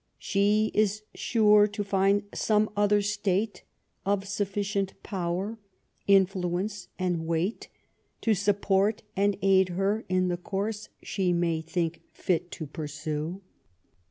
[0.17, 3.61] She is sure to find some other State
[4.03, 5.59] of sufScient power,
[6.07, 7.67] influence, and weight
[8.21, 13.41] to suppoii; and aid her in the course she may think fit to pursue.